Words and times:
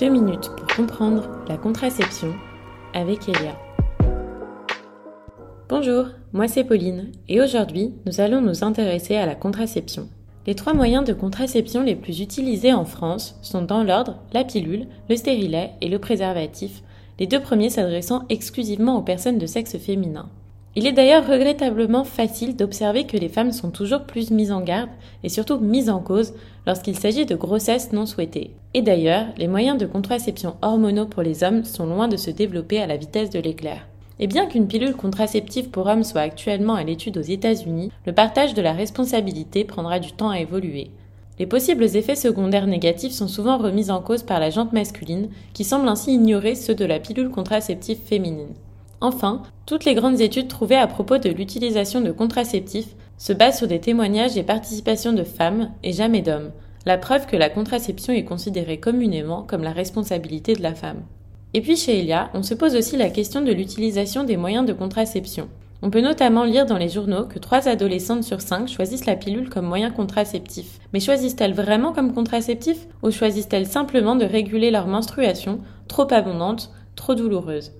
Deux 0.00 0.08
minutes 0.08 0.50
pour 0.56 0.66
comprendre 0.74 1.30
la 1.46 1.56
contraception 1.56 2.34
avec 2.94 3.28
Elia. 3.28 3.56
Bonjour, 5.68 6.06
moi 6.32 6.48
c'est 6.48 6.64
Pauline 6.64 7.12
et 7.28 7.40
aujourd'hui 7.40 7.94
nous 8.04 8.20
allons 8.20 8.40
nous 8.40 8.64
intéresser 8.64 9.14
à 9.14 9.24
la 9.24 9.36
contraception. 9.36 10.08
Les 10.48 10.56
trois 10.56 10.74
moyens 10.74 11.04
de 11.04 11.12
contraception 11.12 11.84
les 11.84 11.94
plus 11.94 12.20
utilisés 12.20 12.72
en 12.72 12.84
France 12.84 13.38
sont 13.40 13.62
dans 13.62 13.84
l'ordre 13.84 14.18
la 14.32 14.42
pilule, 14.42 14.88
le 15.08 15.14
stérilet 15.14 15.70
et 15.80 15.88
le 15.88 16.00
préservatif, 16.00 16.82
les 17.20 17.28
deux 17.28 17.40
premiers 17.40 17.70
s'adressant 17.70 18.24
exclusivement 18.30 18.98
aux 18.98 19.02
personnes 19.02 19.38
de 19.38 19.46
sexe 19.46 19.78
féminin. 19.78 20.28
Il 20.76 20.88
est 20.88 20.92
d'ailleurs 20.92 21.28
regrettablement 21.28 22.02
facile 22.02 22.56
d'observer 22.56 23.06
que 23.06 23.16
les 23.16 23.28
femmes 23.28 23.52
sont 23.52 23.70
toujours 23.70 24.02
plus 24.02 24.32
mises 24.32 24.50
en 24.50 24.60
garde 24.60 24.90
et 25.22 25.28
surtout 25.28 25.58
mises 25.58 25.88
en 25.88 26.00
cause 26.00 26.34
lorsqu'il 26.66 26.98
s'agit 26.98 27.26
de 27.26 27.36
grossesses 27.36 27.92
non 27.92 28.06
souhaitées. 28.06 28.50
Et 28.74 28.82
d'ailleurs, 28.82 29.26
les 29.36 29.46
moyens 29.46 29.78
de 29.78 29.86
contraception 29.86 30.56
hormonaux 30.62 31.06
pour 31.06 31.22
les 31.22 31.44
hommes 31.44 31.62
sont 31.64 31.86
loin 31.86 32.08
de 32.08 32.16
se 32.16 32.30
développer 32.30 32.80
à 32.80 32.88
la 32.88 32.96
vitesse 32.96 33.30
de 33.30 33.38
l'éclair. 33.38 33.86
Et 34.18 34.26
bien 34.26 34.46
qu'une 34.46 34.66
pilule 34.66 34.96
contraceptive 34.96 35.70
pour 35.70 35.86
hommes 35.86 36.02
soit 36.02 36.22
actuellement 36.22 36.74
à 36.74 36.82
l'étude 36.82 37.18
aux 37.18 37.22
États-Unis, 37.22 37.92
le 38.04 38.12
partage 38.12 38.54
de 38.54 38.62
la 38.62 38.72
responsabilité 38.72 39.64
prendra 39.64 40.00
du 40.00 40.10
temps 40.10 40.30
à 40.30 40.40
évoluer. 40.40 40.90
Les 41.38 41.46
possibles 41.46 41.84
effets 41.84 42.16
secondaires 42.16 42.66
négatifs 42.66 43.12
sont 43.12 43.28
souvent 43.28 43.58
remis 43.58 43.92
en 43.92 44.00
cause 44.00 44.24
par 44.24 44.40
la 44.40 44.50
jante 44.50 44.72
masculine, 44.72 45.28
qui 45.52 45.62
semble 45.62 45.88
ainsi 45.88 46.14
ignorer 46.14 46.56
ceux 46.56 46.74
de 46.74 46.84
la 46.84 46.98
pilule 46.98 47.30
contraceptive 47.30 47.98
féminine. 47.98 48.54
Enfin, 49.04 49.42
toutes 49.66 49.84
les 49.84 49.94
grandes 49.94 50.22
études 50.22 50.48
trouvées 50.48 50.78
à 50.78 50.86
propos 50.86 51.18
de 51.18 51.28
l'utilisation 51.28 52.00
de 52.00 52.10
contraceptifs 52.10 52.96
se 53.18 53.34
basent 53.34 53.58
sur 53.58 53.66
des 53.66 53.78
témoignages 53.78 54.38
et 54.38 54.42
participations 54.42 55.12
de 55.12 55.24
femmes 55.24 55.68
et 55.82 55.92
jamais 55.92 56.22
d'hommes, 56.22 56.52
la 56.86 56.96
preuve 56.96 57.26
que 57.26 57.36
la 57.36 57.50
contraception 57.50 58.14
est 58.14 58.24
considérée 58.24 58.80
communément 58.80 59.42
comme 59.42 59.62
la 59.62 59.72
responsabilité 59.72 60.54
de 60.54 60.62
la 60.62 60.74
femme. 60.74 61.02
Et 61.52 61.60
puis 61.60 61.76
chez 61.76 61.98
Elia, 61.98 62.30
on 62.32 62.42
se 62.42 62.54
pose 62.54 62.76
aussi 62.76 62.96
la 62.96 63.10
question 63.10 63.42
de 63.42 63.52
l'utilisation 63.52 64.24
des 64.24 64.38
moyens 64.38 64.64
de 64.64 64.72
contraception. 64.72 65.50
On 65.82 65.90
peut 65.90 66.00
notamment 66.00 66.44
lire 66.44 66.64
dans 66.64 66.78
les 66.78 66.88
journaux 66.88 67.26
que 67.26 67.38
3 67.38 67.68
adolescentes 67.68 68.24
sur 68.24 68.40
5 68.40 68.68
choisissent 68.68 69.04
la 69.04 69.16
pilule 69.16 69.50
comme 69.50 69.66
moyen 69.66 69.90
contraceptif. 69.90 70.80
Mais 70.94 71.00
choisissent-elles 71.00 71.52
vraiment 71.52 71.92
comme 71.92 72.14
contraceptif 72.14 72.86
ou 73.02 73.10
choisissent-elles 73.10 73.66
simplement 73.66 74.16
de 74.16 74.24
réguler 74.24 74.70
leur 74.70 74.86
menstruation, 74.86 75.60
trop 75.88 76.10
abondante, 76.10 76.72
trop 76.96 77.14
douloureuse? 77.14 77.72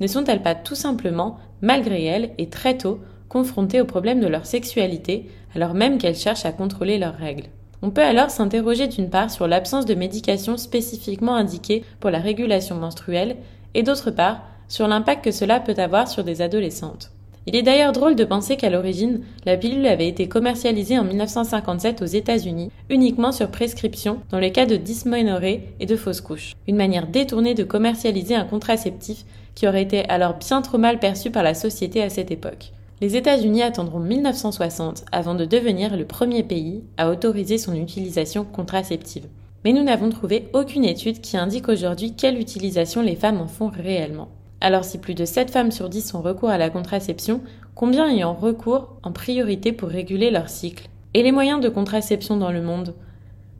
Ne 0.00 0.06
sont-elles 0.06 0.42
pas 0.42 0.54
tout 0.54 0.74
simplement, 0.74 1.38
malgré 1.60 2.04
elles 2.04 2.30
et 2.38 2.48
très 2.48 2.76
tôt, 2.76 3.00
confrontées 3.28 3.80
au 3.80 3.84
problème 3.84 4.20
de 4.20 4.26
leur 4.26 4.46
sexualité, 4.46 5.30
alors 5.54 5.74
même 5.74 5.98
qu'elles 5.98 6.16
cherchent 6.16 6.46
à 6.46 6.52
contrôler 6.52 6.98
leurs 6.98 7.16
règles? 7.16 7.46
On 7.82 7.90
peut 7.90 8.02
alors 8.02 8.30
s'interroger 8.30 8.88
d'une 8.88 9.08
part 9.08 9.30
sur 9.30 9.46
l'absence 9.46 9.86
de 9.86 9.94
médication 9.94 10.56
spécifiquement 10.56 11.36
indiquée 11.36 11.84
pour 12.00 12.10
la 12.10 12.18
régulation 12.18 12.76
menstruelle, 12.76 13.36
et 13.74 13.82
d'autre 13.82 14.10
part 14.10 14.42
sur 14.68 14.88
l'impact 14.88 15.24
que 15.24 15.30
cela 15.30 15.60
peut 15.60 15.74
avoir 15.78 16.08
sur 16.08 16.24
des 16.24 16.42
adolescentes. 16.42 17.10
Il 17.50 17.56
est 17.56 17.62
d'ailleurs 17.64 17.90
drôle 17.90 18.14
de 18.14 18.22
penser 18.22 18.56
qu'à 18.56 18.70
l'origine, 18.70 19.22
la 19.44 19.56
pilule 19.56 19.88
avait 19.88 20.06
été 20.06 20.28
commercialisée 20.28 21.00
en 21.00 21.02
1957 21.02 22.00
aux 22.00 22.06
États-Unis, 22.06 22.70
uniquement 22.90 23.32
sur 23.32 23.50
prescription 23.50 24.20
dans 24.30 24.38
les 24.38 24.52
cas 24.52 24.66
de 24.66 24.76
dysménorrhée 24.76 25.74
et 25.80 25.86
de 25.86 25.96
fausses 25.96 26.20
couches. 26.20 26.52
Une 26.68 26.76
manière 26.76 27.08
détournée 27.08 27.54
de 27.54 27.64
commercialiser 27.64 28.36
un 28.36 28.44
contraceptif 28.44 29.24
qui 29.56 29.66
aurait 29.66 29.82
été 29.82 30.08
alors 30.08 30.34
bien 30.34 30.62
trop 30.62 30.78
mal 30.78 31.00
perçu 31.00 31.32
par 31.32 31.42
la 31.42 31.54
société 31.54 32.00
à 32.04 32.08
cette 32.08 32.30
époque. 32.30 32.70
Les 33.00 33.16
États-Unis 33.16 33.64
attendront 33.64 33.98
1960 33.98 35.04
avant 35.10 35.34
de 35.34 35.44
devenir 35.44 35.96
le 35.96 36.04
premier 36.04 36.44
pays 36.44 36.84
à 36.98 37.10
autoriser 37.10 37.58
son 37.58 37.74
utilisation 37.74 38.44
contraceptive. 38.44 39.26
Mais 39.64 39.72
nous 39.72 39.82
n'avons 39.82 40.10
trouvé 40.10 40.46
aucune 40.52 40.84
étude 40.84 41.20
qui 41.20 41.36
indique 41.36 41.68
aujourd'hui 41.68 42.14
quelle 42.14 42.38
utilisation 42.38 43.02
les 43.02 43.16
femmes 43.16 43.40
en 43.40 43.48
font 43.48 43.72
réellement. 43.74 44.28
Alors 44.60 44.84
si 44.84 44.98
plus 44.98 45.14
de 45.14 45.24
7 45.24 45.50
femmes 45.50 45.70
sur 45.70 45.88
10 45.88 46.14
ont 46.14 46.20
recours 46.20 46.50
à 46.50 46.58
la 46.58 46.68
contraception, 46.68 47.40
combien 47.74 48.10
y 48.10 48.24
ont 48.24 48.34
recours 48.34 48.96
en 49.02 49.10
priorité 49.10 49.72
pour 49.72 49.88
réguler 49.88 50.30
leur 50.30 50.50
cycle 50.50 50.88
Et 51.14 51.22
les 51.22 51.32
moyens 51.32 51.60
de 51.60 51.70
contraception 51.70 52.36
dans 52.36 52.52
le 52.52 52.60
monde? 52.60 52.94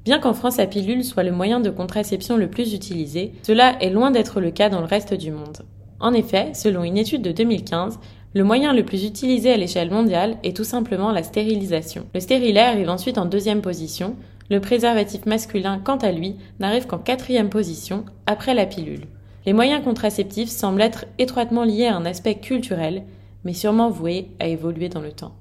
Bien 0.05 0.19
qu'en 0.19 0.35
France 0.35 0.59
la 0.59 0.67
pilule 0.67 1.05
soit 1.05 1.23
le 1.23 1.33
moyen 1.33 1.61
de 1.61 1.71
contraception 1.71 2.37
le 2.37 2.49
plus 2.49 2.75
utilisé, 2.75 3.33
cela 3.43 3.83
est 3.83 3.91
loin 3.91 4.11
d'être 4.11 4.41
le 4.41 4.51
cas 4.51 4.69
dans 4.69 4.81
le 4.81 4.87
reste 4.87 5.15
du 5.15 5.31
monde. 5.31 5.63
En 6.01 6.13
effet, 6.13 6.53
selon 6.55 6.85
une 6.85 6.97
étude 6.99 7.23
de 7.23 7.33
2015, 7.33 7.99
le 8.33 8.45
moyen 8.45 8.73
le 8.73 8.85
plus 8.85 9.05
utilisé 9.05 9.53
à 9.53 9.57
l'échelle 9.57 9.91
mondiale 9.91 10.37
est 10.43 10.57
tout 10.57 10.65
simplement 10.65 11.13
la 11.13 11.23
stérilisation. 11.23 12.07
Le 12.15 12.21
stérilet 12.21 12.61
arrive 12.61 12.89
ensuite 12.89 13.19
en 13.19 13.27
deuxième 13.27 13.61
position, 13.61 14.17
le 14.51 14.61
préservatif 14.61 15.27
masculin, 15.27 15.81
quant 15.83 15.97
à 15.97 16.13
lui, 16.13 16.37
n'arrive 16.59 16.87
qu'en 16.87 16.99
quatrième 16.99 17.51
position, 17.51 18.05
après 18.27 18.55
la 18.55 18.67
pilule. 18.67 19.07
Les 19.47 19.53
moyens 19.53 19.83
contraceptifs 19.83 20.51
semblent 20.51 20.83
être 20.83 21.07
étroitement 21.19 21.65
liés 21.65 21.87
à 21.87 21.97
un 21.97 22.05
aspect 22.05 22.39
culturel, 22.41 23.05
mais 23.45 23.55
sûrement 23.55 23.91
voués 23.91 24.29
à 24.39 24.47
évoluer 24.47 24.89
dans 24.89 25.01
le 25.01 25.13
temps. 25.13 25.35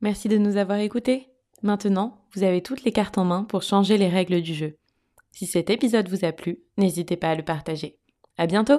Merci 0.00 0.28
de 0.28 0.38
nous 0.38 0.56
avoir 0.56 0.78
écoutés. 0.78 1.28
Maintenant, 1.62 2.24
vous 2.34 2.44
avez 2.44 2.62
toutes 2.62 2.84
les 2.84 2.92
cartes 2.92 3.18
en 3.18 3.24
main 3.24 3.42
pour 3.42 3.62
changer 3.62 3.98
les 3.98 4.08
règles 4.08 4.40
du 4.40 4.54
jeu. 4.54 4.76
Si 5.32 5.46
cet 5.46 5.70
épisode 5.70 6.08
vous 6.08 6.24
a 6.24 6.32
plu, 6.32 6.60
n'hésitez 6.76 7.16
pas 7.16 7.30
à 7.30 7.34
le 7.34 7.44
partager. 7.44 7.98
À 8.36 8.46
bientôt! 8.46 8.78